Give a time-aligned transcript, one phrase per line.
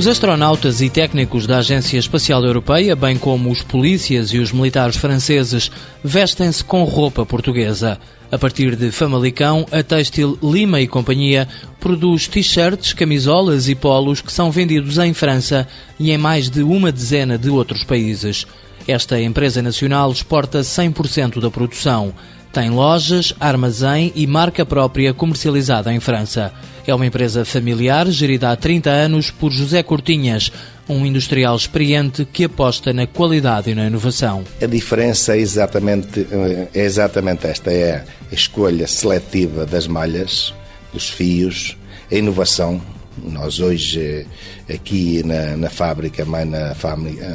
[0.00, 4.96] Os astronautas e técnicos da Agência Espacial Europeia, bem como os polícias e os militares
[4.96, 5.70] franceses,
[6.02, 7.98] vestem-se com roupa portuguesa.
[8.32, 11.46] A partir de Famalicão, a Têxtil Lima e Companhia
[11.78, 15.68] produz t-shirts, camisolas e polos que são vendidos em França
[15.98, 18.46] e em mais de uma dezena de outros países.
[18.88, 22.14] Esta empresa nacional exporta 100% da produção.
[22.52, 26.52] Tem lojas, armazém e marca própria comercializada em França.
[26.84, 30.50] É uma empresa familiar gerida há 30 anos por José Cortinhas,
[30.88, 34.42] um industrial experiente que aposta na qualidade e na inovação.
[34.60, 36.26] A diferença é exatamente,
[36.74, 40.52] é exatamente esta: é a escolha seletiva das malhas,
[40.92, 41.76] dos fios,
[42.10, 42.82] a inovação.
[43.22, 44.26] Nós hoje,
[44.68, 46.74] aqui na, na fábrica, mãe na,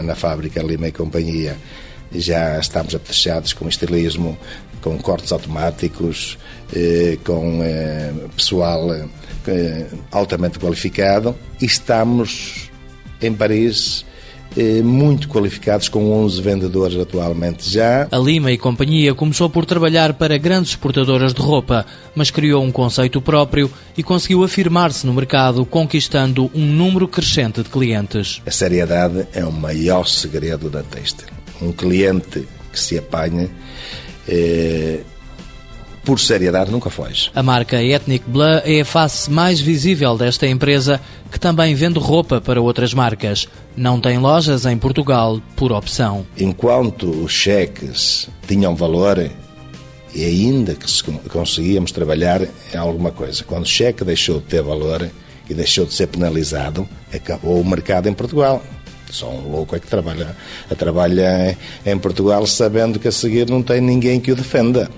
[0.04, 1.56] na fábrica Lima e Companhia,
[2.20, 4.38] já estamos apetechados com estilismo,
[4.86, 6.38] com cortes automáticos,
[6.76, 8.94] eh, com eh, pessoal
[9.48, 12.70] eh, altamente qualificado e estamos
[13.20, 14.06] em Paris
[14.86, 18.08] muito qualificados, com 11 vendedores atualmente já.
[18.10, 21.86] A Lima e companhia começou por trabalhar para grandes exportadoras de roupa,
[22.16, 27.70] mas criou um conceito próprio e conseguiu afirmar-se no mercado, conquistando um número crescente de
[27.70, 28.42] clientes.
[28.46, 33.50] A seriedade é o maior segredo da Têxtil um cliente que se apanha,
[34.28, 35.00] eh,
[36.04, 37.32] por seriedade, nunca foge.
[37.34, 42.40] A marca Ethnic Bleu é a face mais visível desta empresa, que também vende roupa
[42.40, 43.48] para outras marcas.
[43.76, 46.26] Não tem lojas em Portugal, por opção.
[46.38, 49.30] Enquanto os cheques tinham valor,
[50.14, 50.86] e ainda que
[51.28, 55.10] conseguíamos trabalhar em alguma coisa, quando o cheque deixou de ter valor
[55.50, 58.62] e deixou de ser penalizado, acabou o mercado em Portugal.
[59.10, 60.36] Só um louco é que trabalha,
[60.78, 64.90] trabalha em Portugal sabendo que a seguir não tem ninguém que o defenda.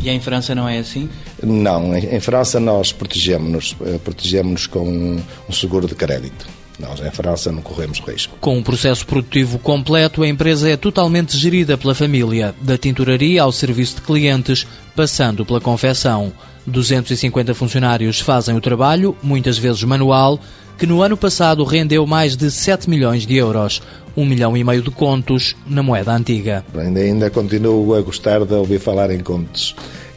[0.00, 1.08] E em França não é assim?
[1.42, 6.46] Não, em, França nós protegemos-nos eh, protegemos com um seguro de crédito.
[6.78, 8.36] Nós, em França, não corremos risco.
[8.40, 13.52] Com um processo produtivo completo, a empresa é totalmente gerida pela família, da tinturaria ao
[13.52, 14.66] serviço de clientes,
[14.96, 16.32] passando pela confecção.
[16.66, 20.38] 250 funcionários fazem o trabalho, muitas vezes manual,
[20.78, 23.82] que no ano passado rendeu mais de 7 milhões de euros,
[24.16, 26.64] um milhão e meio de contos na moeda antiga.
[26.76, 29.74] Ainda, ainda continuo a gostar de ouvir falar em contos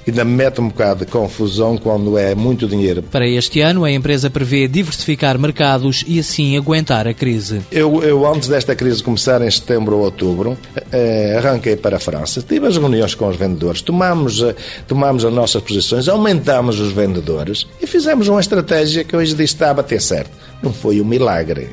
[0.07, 3.01] ainda me mete um bocado de confusão quando é muito dinheiro.
[3.03, 7.61] Para este ano, a empresa prevê diversificar mercados e assim aguentar a crise.
[7.71, 10.57] Eu, eu antes desta crise começar em setembro ou outubro,
[10.91, 12.41] eh, arranquei para a França.
[12.41, 14.55] Tive as reuniões com os vendedores, tomamos, eh,
[14.87, 19.71] tomamos as nossas posições, aumentamos os vendedores e fizemos uma estratégia que hoje diz está
[19.71, 20.31] a bater certo.
[20.61, 21.69] Não foi um milagre.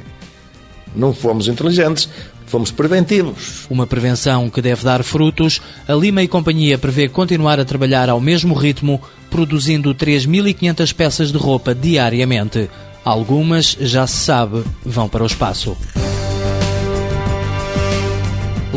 [0.95, 2.09] Não fomos inteligentes,
[2.53, 3.67] fomos preventivos.
[3.71, 5.63] Uma prevenção que deve dar frutos.
[5.89, 11.39] A Lima e Companhia prevê continuar a trabalhar ao mesmo ritmo, produzindo 3.500 peças de
[11.39, 12.69] roupa diariamente.
[13.03, 15.75] Algumas, já se sabe, vão para o espaço.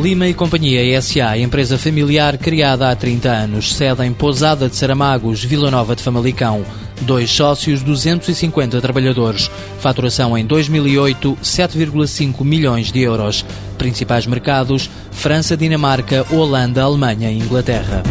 [0.02, 5.44] Lima e Companhia SA, empresa familiar criada há 30 anos, sede em Pousada de Saramagos,
[5.44, 6.64] Vila Nova de Famalicão.
[7.02, 9.50] Dois sócios, 250 trabalhadores.
[9.80, 13.46] Faturação em 2008, 7,5 milhões de euros.
[13.78, 18.04] Principais mercados: França, Dinamarca, Holanda, Alemanha e Inglaterra.